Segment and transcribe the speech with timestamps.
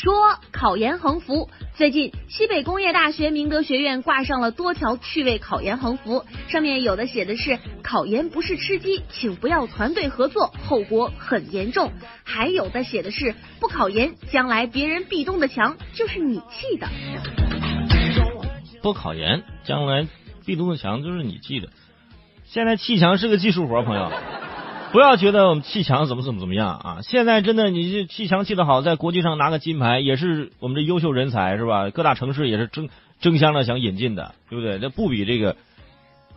[0.00, 11.90] 说考研横幅，最近西北工业大学明德学院挂上了多条趣味考研横幅，上面有的写的是“考研不是吃鸡，请不要团队合作，后果很严重”，
[12.22, 16.86] 还有的写的是“不考研，将来别人壁咚的墙就是你砌的”。
[18.80, 20.06] 不考研，将来
[20.46, 21.70] 壁咚的墙就是你砌的。
[22.44, 24.12] 现在砌墙是个技术活，朋友。
[24.92, 26.98] 不要觉得我们砌墙怎么怎么怎么样啊！
[27.02, 31.90] 现在真的，你这砌墙砌得好，在国际上拿个金牌，也是我们这优秀人才是吧？
[31.90, 32.88] 各大城市也是争
[33.20, 34.78] 争相的想引进的，对不对？
[34.80, 35.56] 那不比这个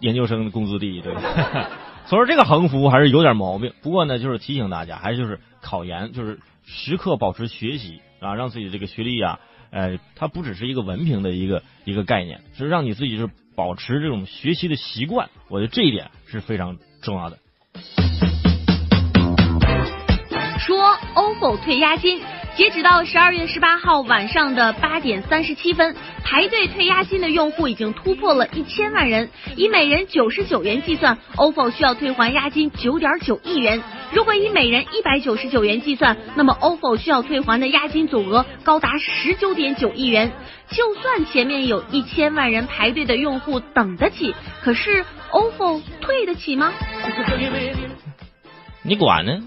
[0.00, 1.20] 研究生的工资低，对吧？
[2.06, 3.72] 所以说这个横幅还是有点毛病。
[3.80, 9.38] 不过呢，就是提醒大家，还是就是考研，就是时刻保持学习啊，让自己这个学历啊，
[9.70, 15.30] 呃，它不只是一个文凭的一个一个概念，是让你自己是保持这种学习的习惯。
[15.48, 17.38] 我觉得这一点是非常重要的。
[20.64, 22.20] 说 OFO 退押金，
[22.54, 29.28] 截止到十二月十八号晚上的八点三十七分，排队退押金的用户已经突破了一千万人。
[29.56, 33.82] 以每人九十九元计算，OFO 需要退还押金九点九亿元。
[34.12, 40.30] 如果以每人一百九十九元计算，那么 OFO 需要退还的押金总额高达十九点九亿元。
[40.70, 44.32] 就算前面有一千万人排队的用户等得起，
[44.62, 46.72] 可是 OFO 退得起吗？
[48.84, 49.40] 你管呢？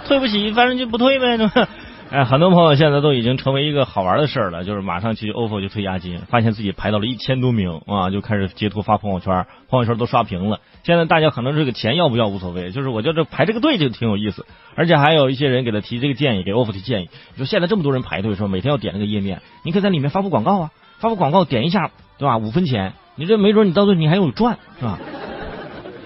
[0.06, 1.68] 退不起，反正就不退呗，是吧？
[2.10, 10.60] 哎，很多朋友现在都已经成为一个好玩的事儿了，就是马上去 OFO 就退押金，发现自己排到了一千多名啊，就开始截图发朋友圈，朋友圈都刷屏了。
[10.82, 22.36] 现在大家可能这个钱要不要无所谓，就是我觉得排这个队就挺有意思，而且还有一些人给他提这个建议，给 OFO 提建议，说现在这么多人排队，说每天要点那个页面，你可以在里面发布广告啊，发布广告点一下，对吧？
[22.36, 24.98] 五分钱，你这没准你到最后你还有赚，是吧？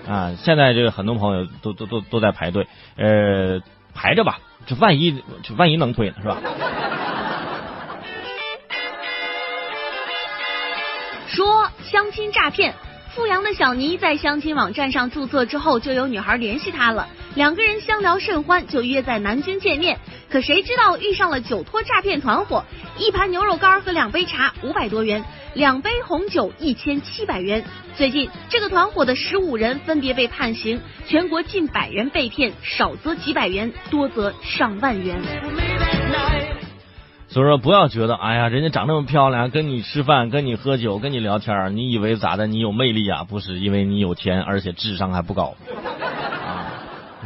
[0.09, 3.61] 啊，现在这个很多朋友都都都都在排队，呃。
[3.99, 6.37] 排着吧，这万一这万一能退呢，是吧？
[11.27, 12.75] 说相亲诈骗，
[13.15, 19.99] 富阳的小尼在相亲网站上注册之后，就有女孩联系他了，两个人相聊甚欢，就约在南京见面。
[20.29, 22.63] 可谁知道遇上了酒托诈骗团伙，
[22.99, 25.25] 一盘牛肉干和两杯茶五百多元，
[25.57, 27.65] 两杯红酒一千七百元。
[27.95, 35.19] 最近这个团伙的十五人分别被判刑，全国近百人被骗，少则几百元，多则上万元。
[37.29, 42.47] 所以说不要觉得，哎呀，人家长那么漂亮，跟你吃饭，跟你喝酒，跟你聊天，你以为咋的？
[42.47, 43.25] 你有魅力啊？
[43.25, 45.55] 不是，因为你有钱，而且智商还不高。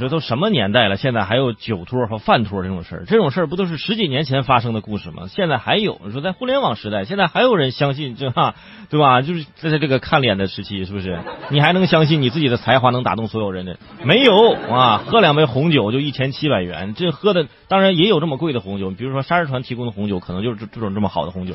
[0.00, 3.05] 这都什么年代了，现在还有酒托和饭托这种事儿？
[3.06, 5.28] 这种事儿不都是十几年前发生的故事吗？
[5.28, 8.55] 现在还有你说在互联网时代，现在还有人相信这哈，
[8.88, 9.21] 对吧？
[9.21, 11.21] 就是在这个看脸的时期，是不是？
[11.50, 13.78] 你还能相信你自己的才华能打动所有人的？
[14.03, 15.03] 没有啊！
[15.06, 21.55] 喝两杯红酒就一千七百元，这喝的当然也有这么贵的红酒，比如说沙士船提供的红酒，可能就是这这种这么好的红酒。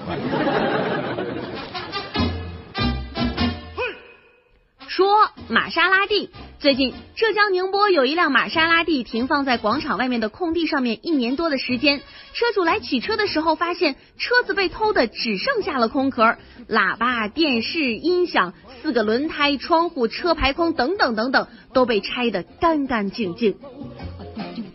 [4.88, 5.08] 说
[5.50, 6.30] 玛莎拉蒂。
[6.66, 12.00] 最近，浙江宁波有一辆玛莎拉蒂停放在广场外面的空地上面一年多的时间。
[12.00, 16.38] 车主来取车的时候，发现车子被偷的只剩下了空壳，
[16.68, 23.58] 喇叭、电视、音响、四个轮胎、窗户、车牌框等等等等都被拆得干干净净。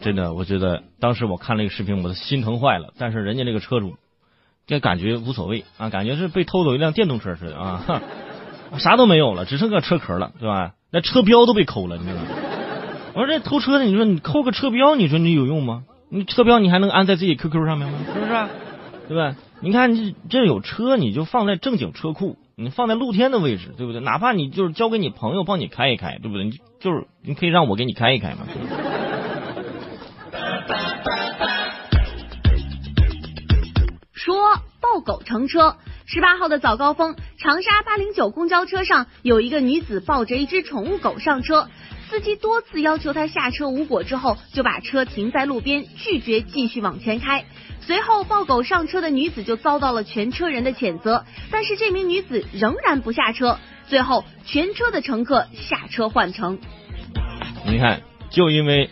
[0.01, 2.95] 真的，我觉得当时我看那个视频，我都心疼坏了。
[2.99, 3.97] 但是人家那个车主，
[4.69, 8.01] 这感觉无所谓啊，感觉是被偷走一辆电动车似的啊，
[8.79, 10.75] 啥都没有了，只剩个车壳了，对吧？
[10.93, 12.27] 那车标都被抠了，你知道吗？
[13.15, 15.85] 我说这偷车的，你说你抠个车标，你说你有用吗？
[16.09, 17.99] 你车标你还能安在自己 QQ 上面吗？
[18.13, 18.47] 是不是？
[19.09, 19.37] 对吧？
[19.61, 24.01] 你看这这有车，你就放在正经车库，你放在露天的位置，对不对？
[24.01, 26.45] 哪怕你就是交给你朋友帮你开一开，对不对？
[26.45, 28.47] 你就是你可以让我给你开一开嘛。
[34.13, 34.37] 说
[34.81, 35.77] 抱狗乘车。
[36.13, 41.69] 十八号的早高峰，长沙八零九公交车上有一个女子抱着一只宠物狗上车，
[42.09, 47.45] 司机多次要求她下车无果之后，就把车停在路边，拒绝继续往前开。
[47.81, 56.59] 随后抱狗上车的女子就遭到了全车人的谴责，但是这名女子仍然不下车，最后全车的乘客下车换乘。
[57.69, 58.91] 你看，就因为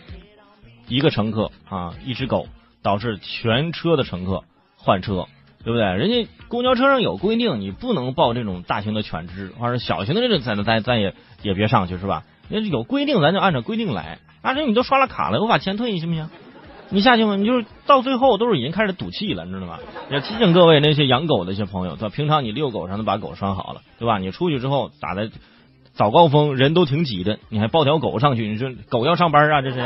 [0.87, 2.47] 一个乘客啊，一只狗，
[2.81, 4.45] 导致全车的乘客
[4.77, 5.27] 换车。
[5.61, 5.83] 对不对？
[5.83, 11.13] 人家公交车上有规定，你不能抱这种大型的犬只，或者小型的这种，咱咱咱也
[11.43, 12.23] 也别上去，是吧？
[12.49, 14.17] 那有规定，咱就按照规定来。
[14.41, 16.27] 阿这你都刷了卡了，我把钱退你行不行？
[16.89, 17.35] 你下去吗？
[17.35, 19.77] 你就是到最后都是已经开始赌气了，你知道吗？
[20.09, 22.15] 也提醒各位那些养狗的一些朋友，对吧？
[22.15, 24.17] 平常你遛狗上都把狗拴好了，对吧？
[24.17, 25.29] 你出去之后打的
[25.93, 29.61] 早高峰人都挺挤的，你还抱条狗上去，你说狗要上班啊？
[29.61, 29.77] 这是？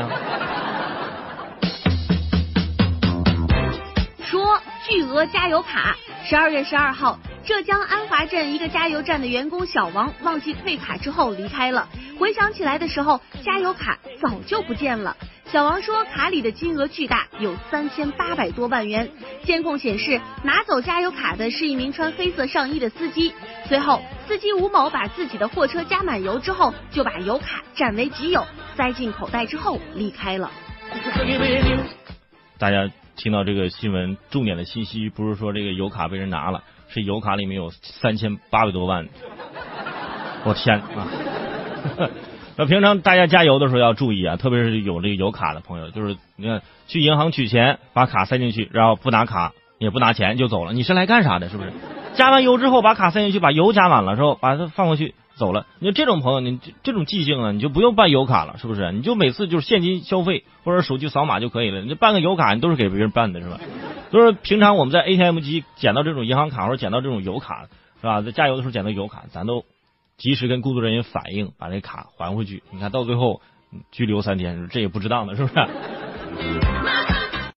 [4.23, 4.41] 说。
[4.85, 5.95] 巨额加油卡。
[6.25, 15.17] 十二月十二号，浙江安华镇一个加油站的员工小王忘记退卡之后离开了，回想起来的时候，加油卡早就不见了。
[15.51, 19.11] 小王说，卡里的金额巨大，有三千八百多万元。
[19.43, 23.33] 监控显示，拿走加油卡的是一名穿黑色上衣的司机。
[23.67, 28.47] 随后，司机吴某把自己的货车加满油之后，就把油卡占为己有，
[28.77, 30.49] 塞进口袋之后离开了。
[32.57, 39.07] 大家听到这个新闻，重点的信息不是说这个油卡被人拿了，是油卡里面有三千八百多万。
[40.45, 41.07] 我天啊！
[42.55, 51.49] 那平常大家加油的时候要注意啊，特别是有这个油卡的朋友，就是你看去银行取钱，把卡塞进去，然后不拿卡也不拿钱就走了，你是来干啥的？
[51.49, 51.71] 是不是？
[52.13, 55.65] 加完油之后把卡塞进去，把油加满了之后把它放回去走了。
[55.79, 58.91] 你说这种朋友，你这种记性啊，你就不用办油卡了，是不是？
[58.91, 61.81] 你就每次就是现金消费或者手机扫码就可以了。
[61.81, 63.59] 你办个油卡，你都是给别人办的是吧？
[64.11, 67.67] 都是平常我们在 ATM 机捡到这种银行卡或者捡到这种油卡
[67.99, 68.21] 是吧？
[68.21, 69.65] 在加油的时候捡到油卡，咱都。
[70.15, 72.61] 及时跟工作人员反映，把那卡还回去。
[72.71, 73.41] 你看到最后
[73.91, 77.12] 拘留三天，这也不值当的，是不是？